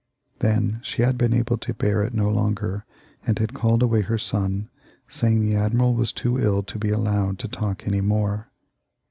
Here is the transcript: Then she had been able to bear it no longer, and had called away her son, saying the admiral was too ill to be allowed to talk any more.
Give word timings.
Then 0.39 0.79
she 0.81 1.03
had 1.03 1.15
been 1.15 1.31
able 1.31 1.59
to 1.59 1.75
bear 1.75 2.01
it 2.01 2.11
no 2.11 2.27
longer, 2.31 2.85
and 3.23 3.37
had 3.37 3.53
called 3.53 3.83
away 3.83 4.01
her 4.01 4.17
son, 4.17 4.67
saying 5.07 5.41
the 5.41 5.53
admiral 5.55 5.93
was 5.93 6.11
too 6.11 6.39
ill 6.39 6.63
to 6.63 6.79
be 6.79 6.89
allowed 6.89 7.37
to 7.37 7.47
talk 7.47 7.85
any 7.85 8.01
more. 8.01 8.49